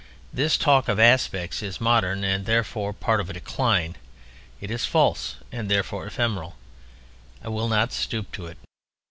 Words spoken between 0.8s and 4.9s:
of "aspects" is modern and therefore part of a decline: it is